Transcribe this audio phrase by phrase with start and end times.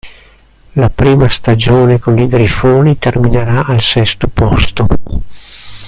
[0.73, 4.87] La prima stagione con i "Grifoni" terminerà al sesto posto.